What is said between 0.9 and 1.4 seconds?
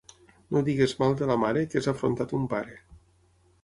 mal de la